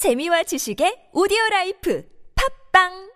재미와 0.00 0.43
지식의 0.43 1.11
오디오 1.13 1.37
라이프 1.51 2.03
팝빵 2.35 3.11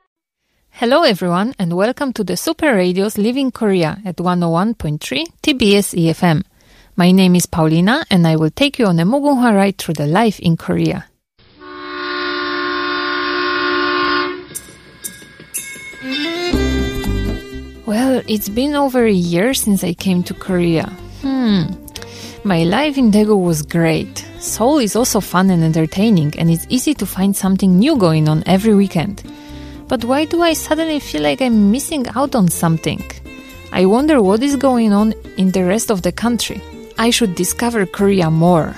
Hello 0.82 1.04
everyone 1.04 1.54
and 1.58 1.74
welcome 1.76 2.14
to 2.14 2.24
the 2.24 2.38
Super 2.38 2.76
Radio's 2.76 3.18
Living 3.18 3.50
Korea 3.50 3.98
at 4.06 4.18
101.3 4.18 5.00
TBS 5.42 5.98
EFM. 5.98 6.44
My 6.96 7.12
name 7.12 7.36
is 7.36 7.48
Paulina 7.48 8.06
and 8.12 8.28
I 8.28 8.36
will 8.36 8.52
take 8.52 8.78
you 8.78 8.86
on 8.86 9.00
a 9.00 9.06
Mugunghwa 9.06 9.56
ride 9.56 9.78
through 9.78 9.96
the 9.96 10.06
life 10.06 10.40
in 10.40 10.58
Korea. 10.58 11.06
Well, 17.86 18.22
it's 18.28 18.50
been 18.50 18.76
over 18.76 19.06
a 19.06 19.12
year 19.12 19.54
since 19.54 19.84
I 19.84 19.94
came 19.94 20.24
to 20.24 20.34
Korea. 20.34 20.86
Hmm. 21.22 21.74
My 22.46 22.64
life 22.64 22.96
in 22.96 23.10
Daegu 23.10 23.36
was 23.42 23.64
great. 23.64 24.24
Seoul 24.40 24.78
is 24.78 24.96
also 24.96 25.20
fun 25.20 25.50
and 25.50 25.64
entertaining, 25.64 26.32
and 26.38 26.52
it's 26.52 26.68
easy 26.70 26.94
to 26.94 27.04
find 27.04 27.36
something 27.36 27.80
new 27.80 27.98
going 27.98 28.30
on 28.30 28.44
every 28.46 28.76
weekend. 28.76 29.24
But 29.88 30.06
why 30.06 30.26
do 30.26 30.44
I 30.44 30.54
suddenly 30.54 31.00
feel 31.00 31.24
like 31.24 31.42
I'm 31.42 31.72
missing 31.72 32.06
out 32.10 32.36
on 32.36 32.50
something? 32.50 33.02
I 33.72 33.88
wonder 33.88 34.22
what 34.22 34.44
is 34.44 34.58
going 34.58 34.94
on 34.94 35.16
in 35.38 35.50
the 35.54 35.64
rest 35.64 35.90
of 35.90 36.04
the 36.04 36.12
country. 36.12 36.62
I 37.00 37.10
should 37.10 37.34
discover 37.34 37.88
Korea 37.88 38.30
more. 38.30 38.76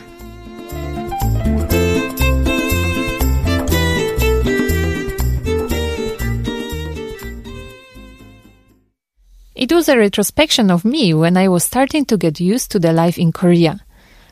It 9.58 9.72
was 9.72 9.90
a 9.90 9.98
retrospection 9.98 10.70
of 10.70 10.86
me 10.86 11.16
when 11.16 11.36
I 11.36 11.48
was 11.48 11.64
starting 11.64 12.06
to 12.06 12.16
get 12.18 12.40
used 12.40 12.70
to 12.72 12.80
the 12.80 12.94
life 12.94 13.18
in 13.18 13.32
Korea. 13.32 13.80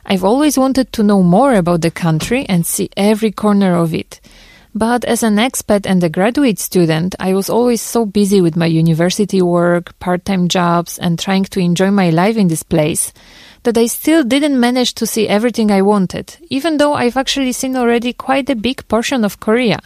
I've 0.04 0.22
always 0.22 0.56
wanted 0.56 0.92
to 0.92 1.02
know 1.02 1.24
more 1.24 1.54
about 1.54 1.80
the 1.80 1.90
country 1.90 2.46
and 2.48 2.64
see 2.64 2.90
every 2.96 3.32
corner 3.32 3.74
of 3.74 3.92
it. 3.92 4.20
But 4.72 5.04
as 5.04 5.24
an 5.24 5.34
expat 5.34 5.84
and 5.84 6.04
a 6.04 6.08
graduate 6.08 6.60
student, 6.60 7.16
I 7.18 7.34
was 7.34 7.50
always 7.50 7.82
so 7.82 8.06
busy 8.06 8.40
with 8.40 8.54
my 8.54 8.66
university 8.66 9.42
work, 9.42 9.98
part-time 9.98 10.46
jobs, 10.46 10.96
and 10.96 11.18
trying 11.18 11.46
to 11.46 11.58
enjoy 11.58 11.90
my 11.90 12.10
life 12.10 12.36
in 12.36 12.46
this 12.46 12.62
place 12.62 13.12
that 13.64 13.76
I 13.76 13.86
still 13.86 14.22
didn't 14.22 14.60
manage 14.60 14.94
to 14.94 15.08
see 15.08 15.26
everything 15.26 15.72
I 15.72 15.82
wanted, 15.82 16.36
even 16.50 16.76
though 16.76 16.94
I've 16.94 17.16
actually 17.16 17.50
seen 17.50 17.74
already 17.74 18.12
quite 18.12 18.48
a 18.48 18.54
big 18.54 18.86
portion 18.86 19.24
of 19.24 19.40
Korea. 19.40 19.80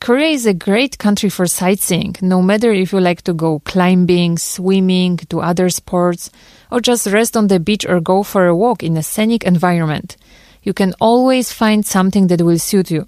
Korea 0.00 0.28
is 0.28 0.46
a 0.46 0.54
great 0.54 0.96
country 0.96 1.28
for 1.28 1.46
sightseeing, 1.46 2.16
no 2.22 2.40
matter 2.40 2.72
if 2.72 2.90
you 2.90 3.00
like 3.00 3.20
to 3.20 3.34
go 3.34 3.58
climbing, 3.60 4.38
swimming, 4.38 5.16
do 5.28 5.40
other 5.40 5.68
sports, 5.68 6.30
or 6.70 6.80
just 6.80 7.06
rest 7.08 7.36
on 7.36 7.48
the 7.48 7.60
beach 7.60 7.84
or 7.84 8.00
go 8.00 8.22
for 8.22 8.46
a 8.46 8.56
walk 8.56 8.82
in 8.82 8.96
a 8.96 9.02
scenic 9.02 9.44
environment. 9.44 10.16
You 10.62 10.72
can 10.72 10.94
always 11.00 11.52
find 11.52 11.84
something 11.84 12.28
that 12.28 12.40
will 12.40 12.58
suit 12.58 12.90
you. 12.90 13.06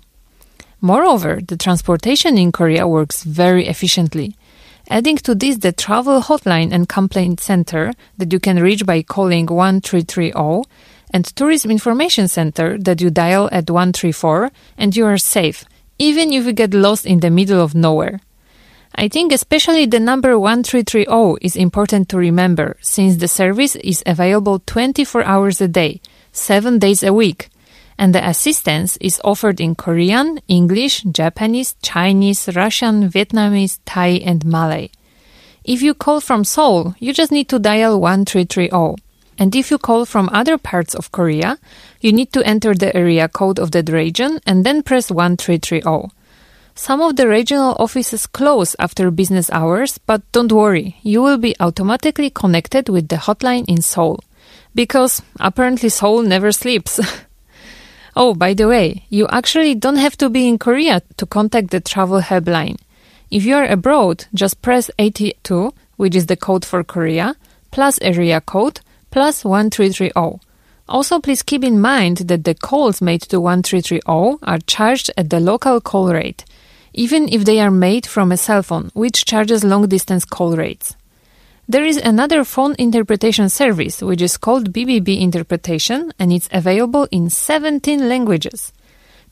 Moreover, 0.82 1.40
the 1.40 1.56
transportation 1.56 2.36
in 2.36 2.52
Korea 2.52 2.86
works 2.86 3.22
very 3.22 3.66
efficiently. 3.68 4.36
Adding 4.90 5.16
to 5.18 5.34
this 5.34 5.56
the 5.56 5.72
travel 5.72 6.20
hotline 6.20 6.72
and 6.72 6.90
complaint 6.90 7.40
center 7.40 7.94
that 8.18 8.30
you 8.34 8.38
can 8.38 8.60
reach 8.60 8.84
by 8.84 9.00
calling 9.00 9.46
1330 9.46 10.68
and 11.14 11.24
tourism 11.24 11.70
information 11.70 12.28
center 12.28 12.76
that 12.76 13.00
you 13.00 13.08
dial 13.08 13.48
at 13.50 13.70
134 13.70 14.50
and 14.76 14.94
you 14.94 15.06
are 15.06 15.16
safe 15.16 15.64
even 15.98 16.32
if 16.32 16.46
you 16.46 16.52
get 16.52 16.74
lost 16.74 17.06
in 17.06 17.20
the 17.20 17.30
middle 17.30 17.60
of 17.60 17.74
nowhere. 17.74 18.20
I 18.94 19.08
think 19.08 19.32
especially 19.32 19.86
the 19.86 20.00
number 20.00 20.38
1330 20.38 21.44
is 21.44 21.56
important 21.56 22.08
to 22.10 22.18
remember 22.18 22.76
since 22.80 23.16
the 23.16 23.28
service 23.28 23.74
is 23.76 24.02
available 24.04 24.58
24 24.66 25.24
hours 25.24 25.60
a 25.60 25.68
day, 25.68 26.00
7 26.32 26.78
days 26.78 27.02
a 27.02 27.12
week, 27.12 27.48
and 27.98 28.14
the 28.14 28.26
assistance 28.26 28.98
is 28.98 29.20
offered 29.24 29.60
in 29.60 29.74
Korean, 29.74 30.40
English, 30.48 31.02
Japanese, 31.04 31.74
Chinese, 31.82 32.48
Russian, 32.54 33.08
Vietnamese, 33.08 33.78
Thai, 33.86 34.20
and 34.24 34.44
Malay. 34.44 34.90
If 35.64 35.80
you 35.80 35.94
call 35.94 36.20
from 36.20 36.44
Seoul, 36.44 36.94
you 36.98 37.12
just 37.12 37.32
need 37.32 37.48
to 37.48 37.58
dial 37.58 38.00
1330. 38.00 38.96
And 39.38 39.54
if 39.56 39.70
you 39.70 39.78
call 39.78 40.04
from 40.04 40.28
other 40.32 40.58
parts 40.58 40.94
of 40.94 41.12
Korea, 41.12 41.58
you 42.00 42.12
need 42.12 42.32
to 42.32 42.46
enter 42.46 42.74
the 42.74 42.94
area 42.96 43.28
code 43.28 43.58
of 43.58 43.70
that 43.72 43.88
region 43.88 44.40
and 44.46 44.64
then 44.64 44.82
press 44.82 45.10
1330. 45.10 46.10
Some 46.74 47.02
of 47.02 47.16
the 47.16 47.28
regional 47.28 47.76
offices 47.78 48.26
close 48.26 48.74
after 48.78 49.10
business 49.10 49.50
hours, 49.50 49.98
but 49.98 50.22
don't 50.32 50.50
worry, 50.52 50.96
you 51.02 51.22
will 51.22 51.36
be 51.36 51.54
automatically 51.60 52.30
connected 52.30 52.88
with 52.88 53.08
the 53.08 53.16
hotline 53.16 53.64
in 53.68 53.82
Seoul. 53.82 54.20
Because 54.74 55.20
apparently 55.38 55.90
Seoul 55.90 56.22
never 56.22 56.50
sleeps. 56.50 56.98
oh, 58.16 58.34
by 58.34 58.54
the 58.54 58.68
way, 58.68 59.04
you 59.10 59.28
actually 59.28 59.74
don't 59.74 59.96
have 59.96 60.16
to 60.18 60.30
be 60.30 60.48
in 60.48 60.58
Korea 60.58 61.02
to 61.18 61.26
contact 61.26 61.70
the 61.70 61.80
travel 61.80 62.20
helpline. 62.20 62.78
If 63.30 63.44
you 63.44 63.54
are 63.56 63.66
abroad, 63.66 64.26
just 64.34 64.62
press 64.62 64.90
82, 64.98 65.74
which 65.96 66.14
is 66.14 66.26
the 66.26 66.36
code 66.36 66.64
for 66.64 66.82
Korea, 66.82 67.36
plus 67.70 67.98
area 68.00 68.40
code, 68.40 68.80
plus 69.12 69.44
1330. 69.44 70.40
Also, 70.88 71.20
please 71.20 71.42
keep 71.42 71.62
in 71.62 71.80
mind 71.80 72.16
that 72.26 72.42
the 72.42 72.54
calls 72.54 73.00
made 73.00 73.22
to 73.22 73.40
1330 73.40 74.00
are 74.42 74.58
charged 74.66 75.12
at 75.16 75.30
the 75.30 75.38
local 75.38 75.80
call 75.80 76.12
rate, 76.12 76.44
even 76.92 77.28
if 77.28 77.44
they 77.44 77.60
are 77.60 77.70
made 77.70 78.04
from 78.04 78.32
a 78.32 78.36
cell 78.36 78.64
phone, 78.64 78.90
which 78.94 79.24
charges 79.24 79.62
long 79.62 79.86
distance 79.86 80.24
call 80.24 80.56
rates. 80.56 80.96
There 81.68 81.84
is 81.84 81.98
another 81.98 82.42
phone 82.42 82.74
interpretation 82.78 83.48
service, 83.48 84.02
which 84.02 84.20
is 84.20 84.36
called 84.36 84.72
BBB 84.72 85.20
Interpretation, 85.20 86.12
and 86.18 86.32
it's 86.32 86.48
available 86.50 87.06
in 87.12 87.30
17 87.30 88.08
languages. 88.08 88.72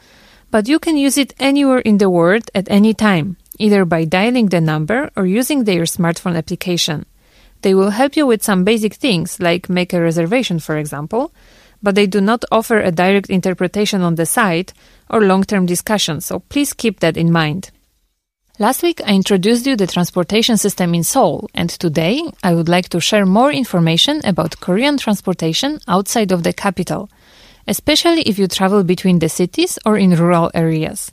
but 0.54 0.68
you 0.68 0.78
can 0.78 0.96
use 0.96 1.18
it 1.18 1.34
anywhere 1.40 1.80
in 1.80 1.98
the 1.98 2.12
world 2.12 2.52
at 2.54 2.70
any 2.70 2.94
time, 2.94 3.36
either 3.58 3.84
by 3.86 4.06
dialing 4.06 4.50
the 4.50 4.62
number 4.62 5.10
or 5.16 5.26
using 5.26 5.64
their 5.64 5.82
smartphone 5.82 6.38
application. 6.38 7.08
They 7.64 7.74
will 7.74 7.90
help 7.90 8.16
you 8.16 8.28
with 8.28 8.44
some 8.44 8.64
basic 8.64 8.94
things, 8.94 9.40
like 9.40 9.68
make 9.68 9.94
a 9.94 10.00
reservation, 10.00 10.60
for 10.60 10.78
example, 10.78 11.34
but 11.82 11.96
they 11.96 12.06
do 12.06 12.22
not 12.22 12.46
offer 12.52 12.80
a 12.80 12.92
direct 12.92 13.32
interpretation 13.32 14.04
on 14.04 14.14
the 14.14 14.28
site 14.28 14.74
or 15.10 15.22
long 15.22 15.44
term 15.44 15.66
discussion, 15.66 16.22
so 16.22 16.38
please 16.38 16.72
keep 16.72 17.00
that 17.00 17.18
in 17.18 17.32
mind. 17.32 17.72
Last 18.60 18.84
week, 18.84 19.02
I 19.08 19.16
introduced 19.16 19.66
you 19.66 19.76
the 19.76 19.88
transportation 19.88 20.58
system 20.58 20.94
in 20.94 21.04
Seoul, 21.04 21.50
and 21.56 21.72
today 21.72 22.22
I 22.44 22.54
would 22.54 22.70
like 22.70 22.90
to 22.90 23.02
share 23.02 23.26
more 23.26 23.52
information 23.52 24.22
about 24.24 24.60
Korean 24.60 25.00
transportation 25.00 25.80
outside 25.88 26.32
of 26.32 26.44
the 26.44 26.54
capital 26.54 27.10
especially 27.68 28.22
if 28.24 28.38
you 28.38 28.48
travel 28.48 28.84
between 28.84 29.20
the 29.20 29.30
cities 29.30 29.80
or 29.86 29.98
in 29.98 30.16
rural 30.16 30.52
areas. 30.54 31.12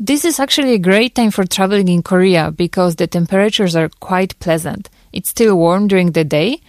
This 0.00 0.24
is 0.24 0.38
actually 0.38 0.74
a 0.74 0.78
great 0.78 1.14
time 1.14 1.30
for 1.30 1.44
traveling 1.44 1.88
in 1.88 2.02
Korea 2.02 2.52
because 2.52 2.96
the 2.96 3.06
temperatures 3.06 3.74
are 3.74 3.90
quite 4.00 4.38
pleasant. 4.38 4.88
It's 5.12 5.30
still 5.30 5.56
warm 5.56 5.88
during 5.88 6.12
the 6.12 6.24
day, 6.24 6.60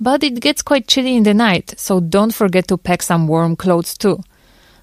but 0.00 0.22
it 0.22 0.40
gets 0.40 0.62
quite 0.62 0.86
chilly 0.86 1.16
in 1.16 1.24
the 1.24 1.34
night, 1.34 1.74
so 1.76 2.00
don't 2.00 2.32
forget 2.32 2.68
to 2.68 2.78
pack 2.78 3.02
some 3.02 3.26
warm 3.26 3.56
clothes 3.56 3.98
too. 3.98 4.22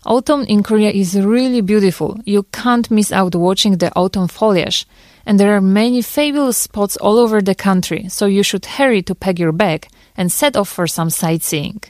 Autumn 0.05 0.43
in 0.43 0.61
Korea 0.61 0.91
is 0.91 1.19
really 1.19 1.61
beautiful. 1.61 2.19
You 2.25 2.43
can't 2.51 2.91
miss 2.91 3.11
out 3.11 3.33
watching 3.33 3.77
the 3.77 3.91
autumn 3.95 4.27
foliage. 4.27 4.85
And 5.25 5.39
there 5.39 5.55
are 5.55 5.61
many 5.61 6.03
fabulous 6.03 6.57
spots 6.57 6.95
all 6.97 7.17
over 7.17 7.41
the 7.41 7.55
country, 7.55 8.07
so 8.09 8.27
you 8.27 8.43
should 8.43 8.65
hurry 8.65 9.01
to 9.01 9.15
pack 9.15 9.39
your 9.39 9.51
bag 9.51 9.88
and 10.15 10.31
set 10.31 10.55
off 10.55 10.69
for 10.69 10.85
some 10.85 11.09
sightseeing. 11.09 11.81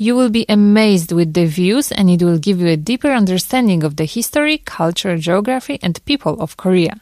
You 0.00 0.14
will 0.14 0.30
be 0.30 0.46
amazed 0.48 1.10
with 1.10 1.34
the 1.34 1.46
views 1.46 1.90
and 1.90 2.08
it 2.08 2.22
will 2.22 2.38
give 2.38 2.60
you 2.60 2.68
a 2.68 2.76
deeper 2.76 3.10
understanding 3.10 3.82
of 3.82 3.96
the 3.96 4.04
history, 4.04 4.58
culture, 4.58 5.18
geography, 5.18 5.80
and 5.82 6.04
people 6.04 6.40
of 6.40 6.56
Korea. 6.56 7.00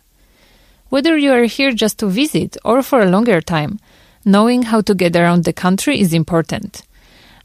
Whether 0.89 1.19
you 1.19 1.31
are 1.33 1.45
here 1.45 1.73
just 1.73 1.99
to 1.99 2.07
visit 2.07 2.57
or 2.65 2.83
for 2.83 3.03
a 3.03 3.11
longer 3.11 3.43
time, 3.43 3.81
knowing 4.25 4.63
how 4.63 4.81
to 4.81 4.95
get 4.95 5.15
around 5.15 5.45
the 5.45 5.53
country 5.53 6.01
is 6.01 6.15
important. 6.15 6.85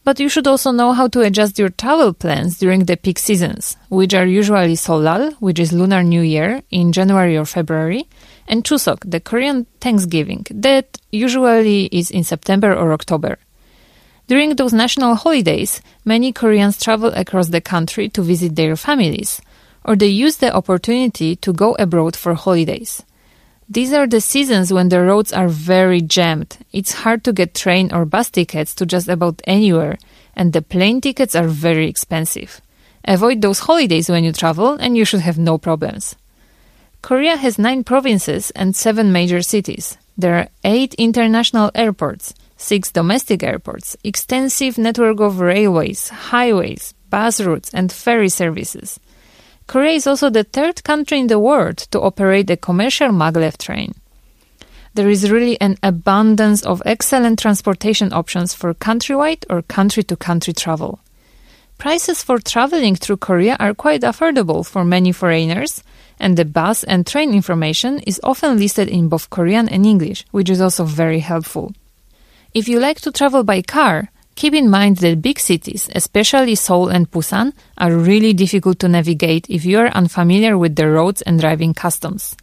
But 0.06 0.22
you 0.22 0.30
should 0.30 0.48
also 0.48 0.72
know 0.72 0.94
how 0.94 1.10
to 1.10 1.20
adjust 1.20 1.60
your 1.60 1.70
travel 1.70 2.14
plans 2.14 2.58
during 2.58 2.86
the 2.86 2.96
peak 2.96 3.20
seasons, 3.20 3.76
which 3.90 4.14
are 4.14 4.26
usually 4.26 4.78
Seollal, 4.78 5.34
which 5.42 5.60
is 5.60 5.74
Lunar 5.74 6.02
New 6.02 6.22
Year, 6.22 6.64
in 6.72 6.94
January 6.94 7.36
or 7.38 7.46
February, 7.46 8.08
and 8.48 8.64
Chuseok, 8.64 9.00
the 9.04 9.20
Korean 9.20 9.68
Thanksgiving, 9.82 10.46
that 10.50 10.98
usually 11.12 11.88
is 11.92 12.10
in 12.10 12.24
September 12.24 12.74
or 12.74 12.94
October. 12.94 13.38
During 14.32 14.56
those 14.56 14.72
national 14.72 15.16
holidays, 15.16 15.82
many 16.06 16.32
Koreans 16.32 16.82
travel 16.82 17.12
across 17.14 17.50
the 17.50 17.60
country 17.60 18.08
to 18.12 18.22
visit 18.22 18.56
their 18.56 18.78
families, 18.78 19.42
or 19.84 19.98
they 19.98 20.08
use 20.08 20.38
the 20.38 20.56
opportunity 20.56 21.36
to 21.36 21.52
go 21.52 21.76
abroad 21.78 22.16
for 22.16 22.34
holidays. 22.34 23.04
These 23.68 23.92
are 23.92 24.08
the 24.08 24.22
seasons 24.22 24.72
when 24.72 24.88
the 24.88 25.02
roads 25.02 25.34
are 25.34 25.50
very 25.50 26.00
jammed. 26.00 26.60
It's 26.72 27.04
hard 27.04 27.26
to 27.26 27.34
get 27.34 27.54
train 27.54 27.92
or 27.94 28.06
bus 28.06 28.30
tickets 28.30 28.74
to 28.76 28.86
just 28.86 29.10
about 29.10 29.42
anywhere, 29.46 29.98
and 30.34 30.54
the 30.54 30.62
plane 30.62 31.02
tickets 31.02 31.36
are 31.36 31.50
very 31.50 31.90
expensive. 31.90 32.62
Avoid 33.04 33.42
those 33.42 33.60
holidays 33.60 34.10
when 34.10 34.24
you 34.24 34.32
travel, 34.32 34.78
and 34.80 34.96
you 34.96 35.04
should 35.04 35.28
have 35.28 35.38
no 35.38 35.58
problems. 35.58 36.16
Korea 37.02 37.36
has 37.36 37.60
nine 37.60 37.84
provinces 37.84 38.50
and 38.52 38.78
seven 38.78 39.12
major 39.12 39.42
cities. 39.42 39.98
There 40.18 40.36
are 40.36 40.48
eight 40.64 40.94
international 40.94 41.70
airports, 41.76 42.34
six 42.62 42.92
domestic 42.92 43.44
airports, 43.44 43.98
extensive 44.04 44.78
network 44.78 45.20
of 45.20 45.40
railways, 45.40 46.10
highways, 46.10 46.94
bus 47.10 47.42
routes, 47.42 47.74
and 47.74 47.92
ferry 47.92 48.30
services. 48.30 49.00
Korea 49.68 49.94
is 49.94 50.06
also 50.06 50.30
the 50.30 50.44
third 50.44 50.84
country 50.84 51.20
in 51.20 51.28
the 51.28 51.40
world 51.40 51.78
to 51.92 52.00
operate 52.00 52.50
a 52.50 52.58
commercial 52.58 53.10
maglev 53.10 53.58
train. 53.58 53.94
There 54.94 55.10
is 55.10 55.32
really 55.32 55.60
an 55.60 55.78
abundance 55.82 56.64
of 56.64 56.82
excellent 56.86 57.40
transportation 57.40 58.14
options 58.14 58.54
for 58.54 58.74
countrywide 58.74 59.46
or 59.50 59.62
country 59.62 60.04
to 60.04 60.16
country 60.16 60.54
travel. 60.54 61.00
Prices 61.78 62.22
for 62.22 62.38
traveling 62.38 62.96
through 62.96 63.18
Korea 63.18 63.58
are 63.60 63.74
quite 63.74 64.02
affordable 64.02 64.64
for 64.66 64.86
many 64.86 65.12
foreigners, 65.12 65.84
and 66.20 66.38
the 66.38 66.46
bus 66.46 66.84
and 66.84 67.08
train 67.08 67.34
information 67.34 68.00
is 68.00 68.20
often 68.24 68.60
listed 68.60 68.88
in 68.88 69.10
both 69.10 69.32
Korean 69.32 69.68
and 69.68 69.86
English, 69.86 70.26
which 70.30 70.50
is 70.50 70.62
also 70.62 70.84
very 70.84 71.20
helpful. 71.20 71.74
If 72.54 72.68
you 72.68 72.80
like 72.80 73.00
to 73.02 73.14
travel 73.14 73.44
by 73.44 73.62
car, 73.62 74.10
keep 74.36 74.54
in 74.54 74.70
mind 74.70 74.98
that 74.98 75.22
big 75.22 75.40
cities, 75.40 75.90
especially 75.96 76.56
Seoul 76.56 76.90
and 76.90 77.10
Busan, 77.10 77.54
are 77.78 77.96
really 77.96 78.34
difficult 78.34 78.80
to 78.80 78.90
navigate 78.90 79.50
if 79.50 79.64
you 79.64 79.80
are 79.80 79.88
unfamiliar 79.88 80.58
with 80.58 80.76
the 80.76 80.90
roads 80.90 81.22
and 81.22 81.40
driving 81.40 81.74
customs. 81.74 82.36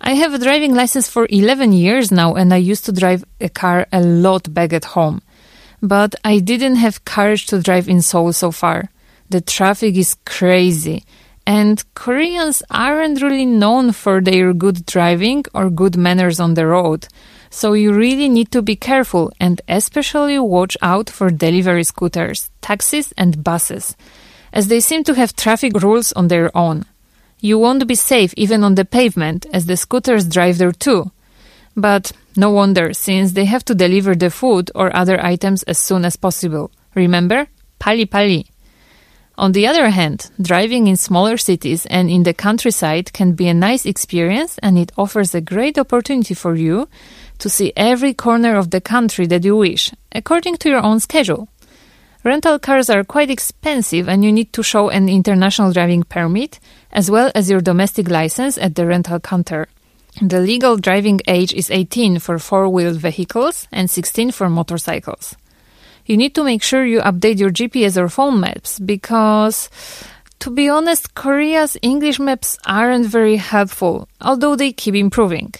I 0.00 0.14
have 0.14 0.34
a 0.34 0.38
driving 0.38 0.74
license 0.74 1.08
for 1.08 1.28
11 1.30 1.72
years 1.72 2.10
now 2.10 2.34
and 2.34 2.52
I 2.52 2.56
used 2.56 2.84
to 2.86 2.92
drive 2.92 3.24
a 3.40 3.48
car 3.48 3.86
a 3.92 4.00
lot 4.00 4.52
back 4.52 4.72
at 4.72 4.84
home. 4.84 5.22
But 5.80 6.16
I 6.24 6.40
didn't 6.40 6.76
have 6.76 7.04
courage 7.04 7.46
to 7.46 7.62
drive 7.62 7.88
in 7.88 8.02
Seoul 8.02 8.32
so 8.32 8.50
far. 8.50 8.90
The 9.30 9.40
traffic 9.40 9.94
is 9.94 10.16
crazy 10.24 11.04
and 11.46 11.84
Koreans 11.94 12.64
aren't 12.68 13.22
really 13.22 13.46
known 13.46 13.92
for 13.92 14.20
their 14.20 14.52
good 14.52 14.84
driving 14.86 15.44
or 15.54 15.70
good 15.70 15.96
manners 15.96 16.40
on 16.40 16.54
the 16.54 16.66
road. 16.66 17.06
So 17.50 17.72
you 17.72 17.92
really 17.92 18.28
need 18.28 18.50
to 18.52 18.62
be 18.62 18.76
careful 18.76 19.32
and 19.40 19.60
especially 19.68 20.38
watch 20.38 20.76
out 20.82 21.08
for 21.10 21.30
delivery 21.30 21.84
scooters, 21.84 22.50
taxis 22.60 23.12
and 23.16 23.42
buses, 23.42 23.96
as 24.52 24.68
they 24.68 24.80
seem 24.80 25.04
to 25.04 25.14
have 25.14 25.36
traffic 25.36 25.80
rules 25.80 26.12
on 26.12 26.28
their 26.28 26.54
own. 26.56 26.84
You 27.40 27.58
won't 27.58 27.86
be 27.86 27.94
safe 27.94 28.32
even 28.36 28.64
on 28.64 28.74
the 28.74 28.84
pavement 28.84 29.46
as 29.52 29.66
the 29.66 29.76
scooters 29.76 30.26
drive 30.26 30.58
there 30.58 30.72
too. 30.72 31.12
But 31.76 32.12
no 32.36 32.50
wonder, 32.50 32.94
since 32.94 33.32
they 33.32 33.44
have 33.44 33.64
to 33.66 33.74
deliver 33.74 34.14
the 34.14 34.30
food 34.30 34.70
or 34.74 34.94
other 34.96 35.22
items 35.22 35.62
as 35.64 35.78
soon 35.78 36.04
as 36.04 36.16
possible. 36.16 36.70
Remember? 36.94 37.46
Pali 37.78 38.06
pali. 38.06 38.46
On 39.38 39.52
the 39.52 39.66
other 39.66 39.90
hand, 39.90 40.30
driving 40.40 40.86
in 40.86 40.96
smaller 40.96 41.36
cities 41.36 41.84
and 41.86 42.08
in 42.08 42.22
the 42.22 42.32
countryside 42.32 43.12
can 43.12 43.32
be 43.32 43.48
a 43.48 43.54
nice 43.54 43.84
experience 43.84 44.56
and 44.62 44.78
it 44.78 44.92
offers 44.96 45.34
a 45.34 45.42
great 45.42 45.78
opportunity 45.78 46.32
for 46.32 46.54
you 46.54 46.88
to 47.38 47.48
see 47.48 47.72
every 47.76 48.14
corner 48.14 48.56
of 48.56 48.70
the 48.70 48.80
country 48.80 49.26
that 49.26 49.44
you 49.44 49.56
wish, 49.56 49.92
according 50.12 50.56
to 50.58 50.68
your 50.68 50.82
own 50.82 51.00
schedule. 51.00 51.48
Rental 52.24 52.58
cars 52.58 52.90
are 52.90 53.04
quite 53.04 53.30
expensive 53.30 54.08
and 54.08 54.24
you 54.24 54.32
need 54.32 54.52
to 54.52 54.62
show 54.62 54.88
an 54.88 55.08
international 55.08 55.72
driving 55.72 56.02
permit 56.02 56.58
as 56.92 57.10
well 57.10 57.30
as 57.34 57.48
your 57.48 57.60
domestic 57.60 58.08
license 58.08 58.58
at 58.58 58.74
the 58.74 58.86
rental 58.86 59.20
counter. 59.20 59.68
The 60.20 60.40
legal 60.40 60.76
driving 60.76 61.20
age 61.28 61.52
is 61.52 61.70
18 61.70 62.18
for 62.18 62.38
four-wheeled 62.38 62.96
vehicles 62.96 63.68
and 63.70 63.88
16 63.88 64.32
for 64.32 64.48
motorcycles 64.48 65.36
you 66.06 66.16
need 66.16 66.34
to 66.36 66.44
make 66.44 66.62
sure 66.62 66.84
you 66.84 67.00
update 67.00 67.38
your 67.38 67.50
GPS 67.50 67.96
or 67.96 68.08
phone 68.08 68.40
maps 68.40 68.78
because 68.78 69.68
to 70.38 70.50
be 70.50 70.68
honest, 70.68 71.14
Korea's 71.14 71.76
English 71.82 72.20
maps 72.20 72.58
aren't 72.66 73.06
very 73.06 73.36
helpful, 73.36 74.06
although 74.20 74.54
they 74.54 74.72
keep 74.72 74.94
improving. 74.94 75.52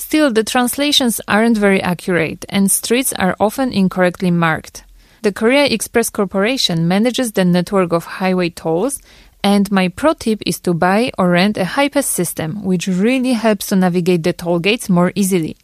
Still, 0.00 0.32
the 0.32 0.42
translations 0.42 1.20
aren't 1.28 1.58
very 1.58 1.80
accurate 1.82 2.46
and 2.48 2.70
streets 2.70 3.12
are 3.12 3.36
often 3.38 3.70
incorrectly 3.70 4.30
marked. 4.30 4.82
The 5.20 5.30
Korea 5.30 5.66
Express 5.66 6.08
Corporation 6.08 6.88
manages 6.88 7.32
the 7.32 7.44
network 7.44 7.92
of 7.92 8.06
highway 8.06 8.48
tolls, 8.48 8.98
and 9.44 9.70
my 9.70 9.88
pro 9.88 10.14
tip 10.14 10.42
is 10.46 10.58
to 10.60 10.72
buy 10.72 11.12
or 11.18 11.28
rent 11.28 11.58
a 11.58 11.64
HiPass 11.64 12.04
system, 12.04 12.64
which 12.64 12.88
really 12.88 13.34
helps 13.34 13.66
to 13.66 13.76
navigate 13.76 14.22
the 14.22 14.32
toll 14.32 14.58
gates 14.58 14.88
more 14.88 15.12
easily. 15.14 15.54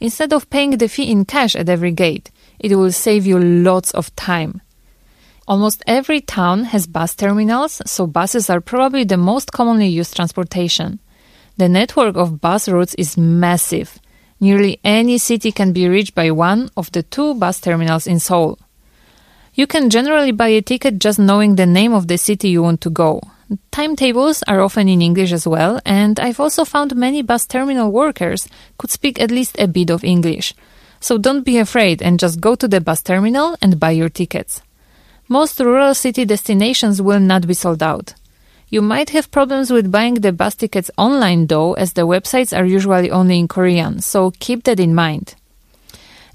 Instead 0.00 0.34
of 0.34 0.50
paying 0.50 0.76
the 0.76 0.88
fee 0.88 1.10
in 1.10 1.24
cash 1.24 1.56
at 1.56 1.70
every 1.70 1.92
gate, 1.92 2.30
it 2.58 2.76
will 2.76 2.92
save 2.92 3.26
you 3.26 3.38
lots 3.38 3.90
of 3.92 4.14
time. 4.16 4.60
Almost 5.48 5.82
every 5.86 6.20
town 6.20 6.64
has 6.64 6.86
bus 6.86 7.14
terminals, 7.14 7.80
so 7.86 8.06
buses 8.06 8.50
are 8.50 8.60
probably 8.60 9.04
the 9.04 9.16
most 9.16 9.50
commonly 9.50 9.88
used 9.88 10.14
transportation. 10.14 11.00
The 11.58 11.68
network 11.68 12.14
of 12.14 12.40
bus 12.40 12.68
routes 12.68 12.94
is 12.94 13.18
massive. 13.18 13.98
Nearly 14.38 14.78
any 14.84 15.18
city 15.18 15.50
can 15.50 15.72
be 15.72 15.88
reached 15.88 16.14
by 16.14 16.30
one 16.30 16.70
of 16.76 16.92
the 16.92 17.02
two 17.02 17.34
bus 17.34 17.60
terminals 17.60 18.06
in 18.06 18.20
Seoul. 18.20 18.60
You 19.54 19.66
can 19.66 19.90
generally 19.90 20.30
buy 20.30 20.50
a 20.50 20.62
ticket 20.62 21.00
just 21.00 21.18
knowing 21.18 21.56
the 21.56 21.66
name 21.66 21.92
of 21.92 22.06
the 22.06 22.16
city 22.16 22.50
you 22.50 22.62
want 22.62 22.80
to 22.82 22.90
go. 22.90 23.20
Timetables 23.72 24.44
are 24.46 24.60
often 24.60 24.88
in 24.88 25.02
English 25.02 25.32
as 25.32 25.48
well, 25.48 25.80
and 25.84 26.20
I've 26.20 26.38
also 26.38 26.64
found 26.64 26.94
many 26.94 27.22
bus 27.22 27.44
terminal 27.44 27.90
workers 27.90 28.46
could 28.78 28.92
speak 28.92 29.20
at 29.20 29.32
least 29.32 29.58
a 29.58 29.66
bit 29.66 29.90
of 29.90 30.04
English. 30.04 30.54
So 31.00 31.18
don't 31.18 31.44
be 31.44 31.58
afraid 31.58 32.00
and 32.00 32.20
just 32.20 32.40
go 32.40 32.54
to 32.54 32.68
the 32.68 32.80
bus 32.80 33.02
terminal 33.02 33.56
and 33.60 33.80
buy 33.80 33.90
your 33.90 34.10
tickets. 34.10 34.62
Most 35.26 35.58
rural 35.58 35.94
city 35.96 36.24
destinations 36.24 37.02
will 37.02 37.18
not 37.18 37.48
be 37.48 37.54
sold 37.54 37.82
out. 37.82 38.14
You 38.70 38.82
might 38.82 39.10
have 39.10 39.30
problems 39.30 39.70
with 39.70 39.90
buying 39.90 40.14
the 40.14 40.32
bus 40.32 40.54
tickets 40.54 40.90
online 40.98 41.46
though, 41.46 41.72
as 41.74 41.94
the 41.94 42.06
websites 42.06 42.56
are 42.56 42.66
usually 42.66 43.10
only 43.10 43.38
in 43.38 43.48
Korean, 43.48 44.00
so 44.00 44.32
keep 44.38 44.64
that 44.64 44.78
in 44.78 44.94
mind. 44.94 45.34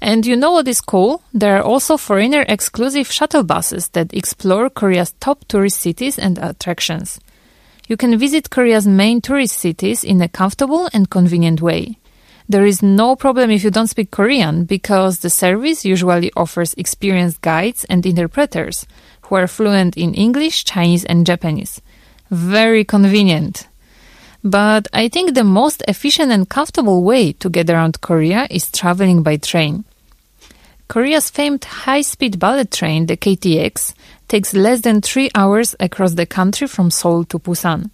And 0.00 0.26
you 0.26 0.36
know 0.36 0.52
what 0.52 0.68
is 0.68 0.80
cool? 0.80 1.22
There 1.32 1.56
are 1.56 1.62
also 1.62 1.96
foreigner 1.96 2.44
exclusive 2.48 3.10
shuttle 3.10 3.44
buses 3.44 3.88
that 3.90 4.12
explore 4.12 4.68
Korea's 4.68 5.14
top 5.20 5.44
tourist 5.46 5.80
cities 5.80 6.18
and 6.18 6.36
attractions. 6.38 7.20
You 7.86 7.96
can 7.96 8.18
visit 8.18 8.50
Korea's 8.50 8.86
main 8.86 9.20
tourist 9.20 9.56
cities 9.56 10.02
in 10.02 10.20
a 10.20 10.28
comfortable 10.28 10.90
and 10.92 11.08
convenient 11.08 11.62
way. 11.62 11.98
There 12.48 12.66
is 12.66 12.82
no 12.82 13.16
problem 13.16 13.50
if 13.50 13.64
you 13.64 13.70
don't 13.70 13.86
speak 13.86 14.10
Korean 14.10 14.64
because 14.64 15.20
the 15.20 15.30
service 15.30 15.84
usually 15.84 16.30
offers 16.36 16.74
experienced 16.74 17.40
guides 17.40 17.84
and 17.84 18.04
interpreters 18.04 18.86
who 19.22 19.36
are 19.36 19.46
fluent 19.46 19.96
in 19.96 20.12
English, 20.12 20.64
Chinese, 20.64 21.04
and 21.06 21.24
Japanese. 21.24 21.80
Very 22.30 22.84
convenient. 22.84 23.68
But 24.42 24.88
I 24.92 25.08
think 25.08 25.34
the 25.34 25.44
most 25.44 25.82
efficient 25.88 26.30
and 26.30 26.48
comfortable 26.48 27.02
way 27.02 27.32
to 27.32 27.48
get 27.48 27.70
around 27.70 28.00
Korea 28.00 28.46
is 28.50 28.70
traveling 28.70 29.22
by 29.22 29.36
train. 29.36 29.84
Korea's 30.88 31.30
famed 31.30 31.64
high-speed 31.64 32.38
bullet 32.38 32.70
train, 32.70 33.06
the 33.06 33.16
KTX, 33.16 33.94
takes 34.28 34.52
less 34.52 34.82
than 34.82 35.00
three 35.00 35.30
hours 35.34 35.74
across 35.80 36.12
the 36.12 36.26
country 36.26 36.66
from 36.66 36.90
Seoul 36.90 37.24
to 37.24 37.38
Busan. 37.38 37.90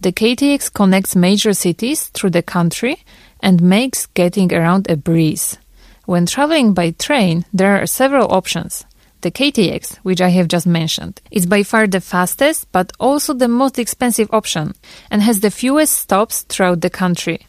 The 0.00 0.12
KTX 0.12 0.72
connects 0.72 1.16
major 1.16 1.54
cities 1.54 2.08
through 2.08 2.30
the 2.30 2.42
country 2.42 2.98
and 3.40 3.62
makes 3.62 4.06
getting 4.06 4.52
around 4.52 4.90
a 4.90 4.96
breeze. 4.96 5.56
When 6.04 6.26
traveling 6.26 6.74
by 6.74 6.90
train, 6.90 7.46
there 7.54 7.80
are 7.80 7.86
several 7.86 8.30
options. 8.30 8.84
The 9.24 9.30
KTX, 9.30 10.00
which 10.02 10.20
I 10.20 10.28
have 10.28 10.48
just 10.48 10.66
mentioned, 10.66 11.22
is 11.30 11.46
by 11.46 11.62
far 11.62 11.86
the 11.86 12.02
fastest 12.02 12.70
but 12.72 12.92
also 13.00 13.32
the 13.32 13.48
most 13.48 13.78
expensive 13.78 14.28
option 14.34 14.74
and 15.10 15.22
has 15.22 15.40
the 15.40 15.50
fewest 15.50 15.94
stops 15.94 16.42
throughout 16.42 16.82
the 16.82 16.90
country. 16.90 17.46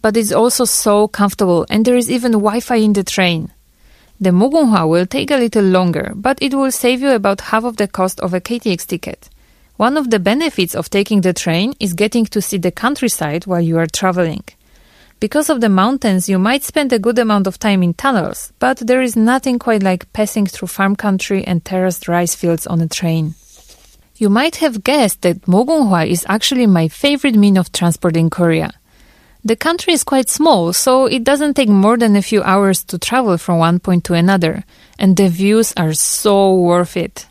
But 0.00 0.16
it's 0.16 0.32
also 0.32 0.64
so 0.64 1.06
comfortable 1.06 1.66
and 1.68 1.84
there 1.84 1.98
is 1.98 2.10
even 2.10 2.32
Wi-Fi 2.32 2.76
in 2.76 2.94
the 2.94 3.04
train. 3.04 3.52
The 4.18 4.30
Mugunghwa 4.30 4.88
will 4.88 5.04
take 5.04 5.30
a 5.30 5.36
little 5.36 5.64
longer, 5.64 6.14
but 6.14 6.38
it 6.40 6.54
will 6.54 6.72
save 6.72 7.02
you 7.02 7.10
about 7.10 7.42
half 7.42 7.64
of 7.64 7.76
the 7.76 7.88
cost 7.88 8.20
of 8.20 8.32
a 8.32 8.40
KTX 8.40 8.86
ticket. 8.86 9.28
One 9.76 9.98
of 9.98 10.08
the 10.08 10.18
benefits 10.18 10.74
of 10.74 10.88
taking 10.88 11.20
the 11.20 11.34
train 11.34 11.74
is 11.78 11.92
getting 11.92 12.24
to 12.24 12.40
see 12.40 12.56
the 12.56 12.72
countryside 12.72 13.44
while 13.44 13.60
you 13.60 13.76
are 13.76 13.86
traveling. 13.86 14.44
Because 15.20 15.50
of 15.50 15.60
the 15.60 15.68
mountains, 15.68 16.28
you 16.28 16.38
might 16.38 16.62
spend 16.62 16.92
a 16.92 16.98
good 16.98 17.18
amount 17.18 17.48
of 17.48 17.58
time 17.58 17.82
in 17.82 17.92
tunnels, 17.94 18.52
but 18.60 18.78
there 18.78 19.02
is 19.02 19.16
nothing 19.16 19.58
quite 19.58 19.82
like 19.82 20.12
passing 20.12 20.46
through 20.46 20.68
farm 20.68 20.94
country 20.94 21.42
and 21.44 21.64
terraced 21.64 22.06
rice 22.06 22.36
fields 22.36 22.68
on 22.68 22.80
a 22.80 22.86
train. 22.86 23.34
You 24.16 24.28
might 24.28 24.56
have 24.56 24.84
guessed 24.84 25.22
that 25.22 25.42
Mugunghwa 25.42 26.06
is 26.06 26.24
actually 26.28 26.66
my 26.66 26.86
favorite 26.86 27.34
mean 27.34 27.56
of 27.56 27.72
transport 27.72 28.16
in 28.16 28.30
Korea. 28.30 28.70
The 29.44 29.56
country 29.56 29.92
is 29.92 30.04
quite 30.04 30.28
small, 30.28 30.72
so 30.72 31.06
it 31.06 31.24
doesn't 31.24 31.54
take 31.54 31.68
more 31.68 31.96
than 31.96 32.14
a 32.14 32.22
few 32.22 32.42
hours 32.44 32.84
to 32.84 32.98
travel 32.98 33.38
from 33.38 33.58
one 33.58 33.80
point 33.80 34.04
to 34.04 34.14
another, 34.14 34.62
and 35.00 35.16
the 35.16 35.28
views 35.28 35.72
are 35.76 35.94
so 35.94 36.54
worth 36.54 36.96
it. 36.96 37.26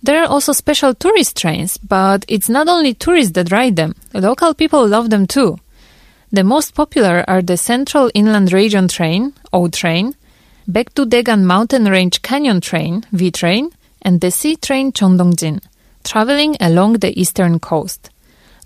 There 0.00 0.22
are 0.22 0.28
also 0.28 0.52
special 0.52 0.94
tourist 0.94 1.36
trains, 1.36 1.76
but 1.76 2.24
it's 2.28 2.48
not 2.48 2.68
only 2.68 2.94
tourists 2.94 3.32
that 3.32 3.50
ride 3.50 3.74
them. 3.74 3.94
Local 4.14 4.54
people 4.54 4.86
love 4.86 5.10
them 5.10 5.26
too. 5.26 5.58
The 6.32 6.44
most 6.44 6.74
popular 6.76 7.24
are 7.26 7.42
the 7.42 7.56
Central 7.56 8.08
Inland 8.14 8.52
Region 8.52 8.86
Train, 8.86 9.32
O 9.52 9.66
Train, 9.66 10.14
Baekdu 10.70 11.42
Mountain 11.42 11.86
Range 11.86 12.22
Canyon 12.22 12.60
Train, 12.60 13.04
V 13.10 13.32
Train, 13.32 13.70
and 14.02 14.20
the 14.20 14.30
Sea 14.30 14.54
Train 14.54 14.92
Jeongdongjin, 14.92 15.60
traveling 16.04 16.56
along 16.60 16.94
the 16.94 17.18
eastern 17.20 17.58
coast. 17.58 18.10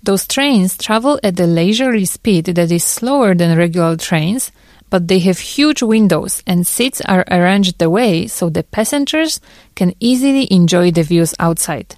Those 0.03 0.27
trains 0.27 0.77
travel 0.77 1.19
at 1.23 1.39
a 1.39 1.47
leisurely 1.47 2.05
speed 2.05 2.45
that 2.45 2.71
is 2.71 2.83
slower 2.83 3.33
than 3.33 3.57
regular 3.57 3.97
trains, 3.97 4.51
but 4.91 5.07
they 5.07 5.17
have 5.19 5.39
huge 5.39 5.81
windows 5.81 6.43
and 6.45 6.67
seats 6.67 7.01
are 7.01 7.25
arranged 7.31 7.79
the 7.79 7.89
way 7.89 8.27
so 8.27 8.47
the 8.47 8.61
passengers 8.61 9.41
can 9.73 9.95
easily 9.99 10.47
enjoy 10.53 10.91
the 10.91 11.01
views 11.01 11.33
outside. 11.39 11.95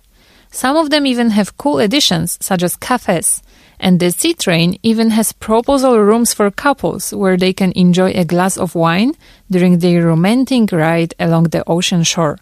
Some 0.50 0.78
of 0.78 0.92
them 0.92 1.06
even 1.06 1.32
have 1.32 1.58
cool 1.58 1.80
additions, 1.80 2.38
such 2.40 2.64
as 2.64 2.78
cafes, 2.78 3.44
and 3.80 4.00
the 4.00 4.12
sea 4.12 4.34
train 4.34 4.80
even 4.84 5.12
has 5.12 5.32
proposal 5.32 6.00
rooms 6.00 6.34
for 6.34 6.50
couples 6.52 7.14
where 7.14 7.38
they 7.38 7.54
can 7.54 7.72
enjoy 7.74 8.12
a 8.12 8.26
glass 8.26 8.58
of 8.58 8.76
wine 8.76 9.14
during 9.50 9.80
their 9.80 10.06
romantic 10.06 10.72
ride 10.72 11.14
along 11.20 11.46
the 11.46 11.64
ocean 11.68 12.04
shore. 12.04 12.40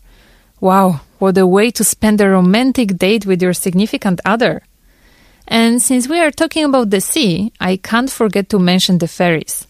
Wow, 0.59 1.01
what 1.19 1.37
a 1.37 1.45
way 1.45 1.71
to 1.71 1.83
spend 1.83 2.21
a 2.21 2.29
romantic 2.29 2.97
date 2.97 3.25
with 3.25 3.41
your 3.41 3.53
significant 3.53 4.21
other! 4.25 4.63
And 5.47 5.81
since 5.81 6.07
we 6.07 6.19
are 6.19 6.31
talking 6.31 6.63
about 6.63 6.89
the 6.89 7.01
sea, 7.01 7.51
I 7.59 7.77
can't 7.77 8.09
forget 8.09 8.49
to 8.49 8.59
mention 8.59 8.97
the 8.97 9.07
ferries. 9.07 9.67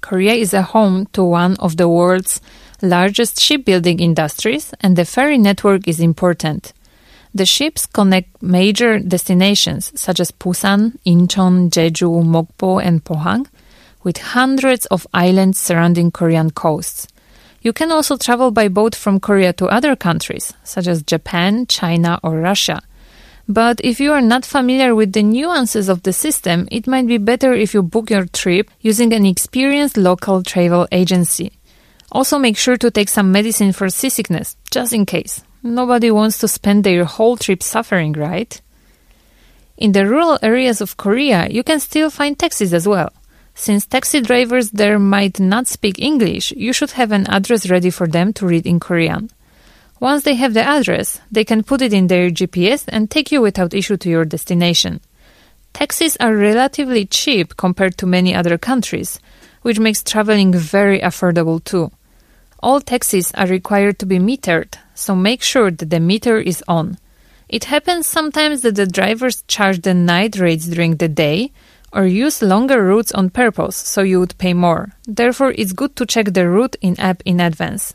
Korea 0.00 0.34
is 0.34 0.54
a 0.54 0.62
home 0.62 1.06
to 1.14 1.24
one 1.24 1.56
of 1.56 1.76
the 1.76 1.88
world's 1.88 2.40
largest 2.80 3.40
shipbuilding 3.40 3.98
industries, 3.98 4.72
and 4.80 4.94
the 4.94 5.04
ferry 5.04 5.38
network 5.38 5.88
is 5.88 5.98
important. 5.98 6.72
The 7.36 7.44
ships 7.44 7.84
connect 7.84 8.42
major 8.42 8.98
destinations 8.98 9.92
such 9.94 10.20
as 10.20 10.30
Busan, 10.30 10.96
Incheon, 11.04 11.68
Jeju, 11.68 12.24
Mokpo, 12.24 12.82
and 12.82 13.04
Pohang, 13.04 13.46
with 14.02 14.16
hundreds 14.16 14.86
of 14.86 15.06
islands 15.12 15.58
surrounding 15.58 16.10
Korean 16.10 16.50
coasts. 16.50 17.06
You 17.60 17.74
can 17.74 17.92
also 17.92 18.16
travel 18.16 18.52
by 18.52 18.68
boat 18.68 18.94
from 18.94 19.20
Korea 19.20 19.52
to 19.52 19.66
other 19.66 19.94
countries, 19.94 20.54
such 20.64 20.86
as 20.86 21.02
Japan, 21.02 21.66
China, 21.66 22.18
or 22.22 22.40
Russia. 22.40 22.80
But 23.46 23.82
if 23.84 24.00
you 24.00 24.14
are 24.14 24.22
not 24.22 24.46
familiar 24.46 24.94
with 24.94 25.12
the 25.12 25.22
nuances 25.22 25.90
of 25.90 26.04
the 26.04 26.14
system, 26.14 26.66
it 26.72 26.86
might 26.86 27.06
be 27.06 27.18
better 27.18 27.52
if 27.52 27.74
you 27.74 27.82
book 27.82 28.08
your 28.08 28.24
trip 28.24 28.70
using 28.80 29.12
an 29.12 29.26
experienced 29.26 29.98
local 29.98 30.42
travel 30.42 30.88
agency. 30.90 31.52
Also, 32.10 32.38
make 32.38 32.56
sure 32.56 32.78
to 32.78 32.90
take 32.90 33.10
some 33.10 33.30
medicine 33.30 33.74
for 33.74 33.90
seasickness, 33.90 34.56
just 34.70 34.94
in 34.94 35.04
case. 35.04 35.42
Nobody 35.66 36.12
wants 36.12 36.38
to 36.38 36.48
spend 36.48 36.84
their 36.84 37.04
whole 37.04 37.36
trip 37.36 37.60
suffering, 37.60 38.12
right? 38.12 38.60
In 39.76 39.90
the 39.92 40.06
rural 40.06 40.38
areas 40.40 40.80
of 40.80 40.96
Korea, 40.96 41.48
you 41.50 41.64
can 41.64 41.80
still 41.80 42.08
find 42.08 42.38
taxis 42.38 42.72
as 42.72 42.86
well. 42.86 43.12
Since 43.56 43.86
taxi 43.86 44.20
drivers 44.20 44.70
there 44.70 44.98
might 45.00 45.40
not 45.40 45.66
speak 45.66 45.98
English, 45.98 46.52
you 46.52 46.72
should 46.72 46.92
have 46.92 47.10
an 47.10 47.26
address 47.26 47.68
ready 47.68 47.90
for 47.90 48.06
them 48.06 48.32
to 48.34 48.46
read 48.46 48.64
in 48.64 48.78
Korean. 48.78 49.28
Once 49.98 50.22
they 50.22 50.34
have 50.34 50.54
the 50.54 50.62
address, 50.62 51.20
they 51.32 51.44
can 51.44 51.64
put 51.64 51.82
it 51.82 51.92
in 51.92 52.06
their 52.06 52.30
GPS 52.30 52.84
and 52.86 53.10
take 53.10 53.32
you 53.32 53.40
without 53.40 53.74
issue 53.74 53.96
to 53.96 54.08
your 54.08 54.24
destination. 54.24 55.00
Taxis 55.72 56.16
are 56.20 56.36
relatively 56.36 57.06
cheap 57.06 57.56
compared 57.56 57.98
to 57.98 58.06
many 58.06 58.34
other 58.34 58.56
countries, 58.56 59.18
which 59.62 59.80
makes 59.80 60.02
traveling 60.04 60.52
very 60.52 61.00
affordable 61.00 61.62
too. 61.64 61.90
All 62.60 62.80
taxis 62.80 63.32
are 63.34 63.46
required 63.46 63.98
to 63.98 64.06
be 64.06 64.18
metered, 64.18 64.74
so 64.94 65.14
make 65.14 65.42
sure 65.42 65.70
that 65.70 65.90
the 65.90 66.00
meter 66.00 66.38
is 66.38 66.64
on. 66.66 66.98
It 67.48 67.64
happens 67.64 68.08
sometimes 68.08 68.62
that 68.62 68.74
the 68.74 68.86
drivers 68.86 69.44
charge 69.46 69.82
the 69.82 69.94
night 69.94 70.36
rates 70.36 70.66
during 70.66 70.96
the 70.96 71.08
day 71.08 71.52
or 71.92 72.06
use 72.06 72.42
longer 72.42 72.82
routes 72.82 73.12
on 73.12 73.30
purpose 73.30 73.76
so 73.76 74.02
you 74.02 74.20
would 74.20 74.36
pay 74.38 74.52
more. 74.52 74.90
Therefore, 75.06 75.52
it's 75.56 75.72
good 75.72 75.94
to 75.96 76.06
check 76.06 76.32
the 76.32 76.48
route 76.48 76.76
in 76.80 76.98
app 76.98 77.22
in 77.24 77.40
advance. 77.40 77.94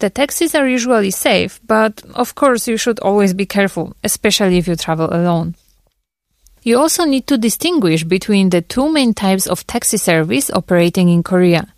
The 0.00 0.10
taxis 0.10 0.54
are 0.54 0.68
usually 0.68 1.10
safe, 1.10 1.60
but 1.66 2.02
of 2.14 2.34
course 2.34 2.68
you 2.68 2.76
should 2.76 2.98
always 3.00 3.32
be 3.32 3.46
careful, 3.46 3.96
especially 4.04 4.58
if 4.58 4.68
you 4.68 4.76
travel 4.76 5.08
alone. 5.12 5.54
You 6.62 6.78
also 6.78 7.04
need 7.04 7.26
to 7.28 7.38
distinguish 7.38 8.04
between 8.04 8.50
the 8.50 8.62
two 8.62 8.90
main 8.90 9.14
types 9.14 9.46
of 9.46 9.66
taxi 9.66 9.98
service 9.98 10.50
operating 10.50 11.08
in 11.08 11.22
Korea, 11.22 11.73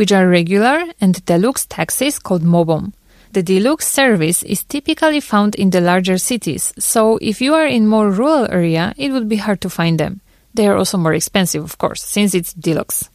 which 0.00 0.12
are 0.12 0.26
regular 0.26 0.82
and 0.98 1.22
deluxe 1.26 1.66
taxis 1.66 2.18
called 2.18 2.40
mobeom. 2.40 2.94
The 3.32 3.42
deluxe 3.42 3.86
service 3.86 4.42
is 4.44 4.64
typically 4.64 5.20
found 5.20 5.54
in 5.56 5.68
the 5.68 5.82
larger 5.82 6.16
cities, 6.16 6.72
so 6.78 7.18
if 7.20 7.42
you 7.42 7.52
are 7.52 7.66
in 7.66 7.86
more 7.86 8.10
rural 8.10 8.50
area, 8.50 8.94
it 8.96 9.12
would 9.12 9.28
be 9.28 9.36
hard 9.36 9.60
to 9.60 9.68
find 9.68 10.00
them. 10.00 10.22
They 10.54 10.66
are 10.68 10.78
also 10.78 10.96
more 10.96 11.12
expensive, 11.12 11.62
of 11.62 11.76
course, 11.76 12.02
since 12.02 12.34
it's 12.34 12.54
deluxe. 12.54 13.10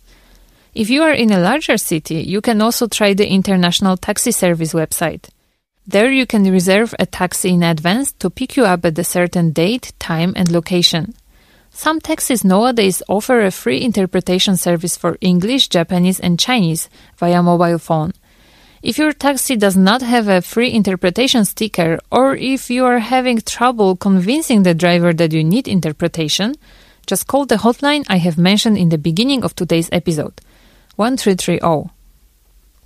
If 0.75 0.91
you 0.91 1.01
are 1.01 1.11
in 1.11 1.31
a 1.31 1.39
larger 1.39 1.77
city, 1.79 2.21
you 2.21 2.39
can 2.39 2.61
also 2.61 2.85
try 2.85 3.15
the 3.15 3.27
International 3.27 3.97
Taxi 3.97 4.31
Service 4.31 4.73
website. 4.73 5.29
There 5.87 6.11
you 6.11 6.27
can 6.27 6.51
reserve 6.51 6.93
a 6.99 7.07
taxi 7.07 7.49
in 7.49 7.63
advance 7.63 8.11
to 8.19 8.29
pick 8.29 8.55
you 8.57 8.65
up 8.65 8.85
at 8.85 8.99
a 8.99 9.03
certain 9.03 9.53
date, 9.53 9.91
time, 9.97 10.33
and 10.35 10.51
location. 10.51 11.15
Some 11.77 11.99
taxis 11.99 12.45
nowadays 12.45 13.03
offer 13.09 13.41
a 13.43 13.51
free 13.51 13.81
interpretation 13.81 14.55
service 14.55 14.95
for 14.95 15.17
English, 15.19 15.67
Japanese, 15.67 16.21
and 16.21 16.39
Chinese 16.39 16.87
via 17.17 17.43
mobile 17.43 17.79
phone. 17.79 18.13
If 18.81 18.97
your 18.97 19.11
taxi 19.11 19.57
does 19.57 19.75
not 19.75 20.01
have 20.01 20.29
a 20.29 20.41
free 20.41 20.71
interpretation 20.71 21.43
sticker, 21.43 21.99
or 22.09 22.33
if 22.33 22.69
you 22.69 22.85
are 22.85 22.99
having 22.99 23.41
trouble 23.41 23.97
convincing 23.97 24.63
the 24.63 24.73
driver 24.73 25.11
that 25.15 25.33
you 25.33 25.43
need 25.43 25.67
interpretation, 25.67 26.55
just 27.07 27.27
call 27.27 27.45
the 27.45 27.57
hotline 27.57 28.05
I 28.07 28.17
have 28.17 28.37
mentioned 28.37 28.77
in 28.77 28.87
the 28.87 28.97
beginning 28.97 29.43
of 29.43 29.53
today's 29.53 29.89
episode 29.91 30.39
1330. 30.95 31.91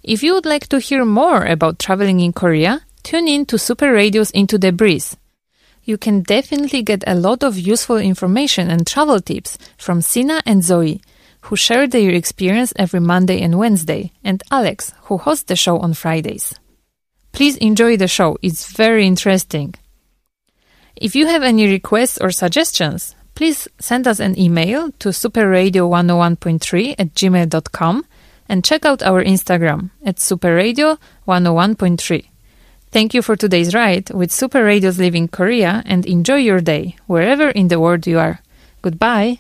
If 0.02 0.24
you 0.24 0.34
would 0.34 0.48
like 0.48 0.68
to 0.70 0.80
hear 0.80 1.06
more 1.06 1.46
about 1.46 1.78
traveling 1.78 2.22
in 2.22 2.34
Korea, 2.34 2.82
tune 3.04 3.28
in 3.28 3.46
to 3.46 3.60
Super 3.60 3.94
Radio's 3.94 4.32
Into 4.32 4.58
the 4.58 4.72
Breeze. 4.72 5.16
You 5.90 5.98
can 5.98 6.22
definitely 6.22 6.84
get 6.84 7.04
a 7.08 7.16
lot 7.16 7.42
of 7.42 7.58
useful 7.58 7.98
information 7.98 8.70
and 8.70 8.86
travel 8.86 9.20
tips 9.20 9.58
from 9.76 10.02
Sina 10.02 10.44
and 10.46 10.64
Zoe 10.64 11.02
who 11.42 11.56
share 11.56 11.88
their 11.88 12.12
experience 12.12 12.72
every 12.76 13.00
Monday 13.00 13.42
and 13.42 13.58
Wednesday, 13.58 14.12
and 14.24 14.44
Alex, 14.52 14.94
who 15.06 15.18
hosts 15.18 15.46
the 15.46 15.56
show 15.56 15.80
on 15.80 15.96
Fridays. 15.96 16.54
Please 17.32 17.58
enjoy 17.58 17.98
the 17.98 18.08
show, 18.08 18.38
it's 18.44 18.72
very 18.72 19.08
interesting. 19.08 19.74
If 20.96 21.16
you 21.16 21.26
have 21.26 21.42
any 21.42 21.68
requests 21.68 22.20
or 22.20 22.30
suggestions, 22.30 23.16
please 23.34 23.68
send 23.80 24.08
us 24.08 24.20
an 24.20 24.38
email 24.38 24.92
to 25.00 25.10
superradio101.3 25.10 26.96
at 27.00 27.16
gmail.com 27.16 28.06
and 28.48 28.64
check 28.64 28.86
out 28.86 29.02
our 29.02 29.24
Instagram 29.24 29.90
at 30.06 30.18
superradio101.3. 30.18 32.30
Thank 32.92 33.14
you 33.14 33.22
for 33.22 33.36
today's 33.36 33.76
ride 33.76 34.10
with 34.10 34.32
Super 34.32 34.64
Radio's 34.64 34.98
Living 34.98 35.28
Korea 35.28 35.84
and 35.86 36.08
enjoy 36.08 36.38
your 36.38 36.60
day 36.60 36.96
wherever 37.06 37.50
in 37.50 37.68
the 37.68 37.80
world 37.80 38.08
you 38.08 38.18
are. 38.18 38.42
Goodbye. 38.82 39.38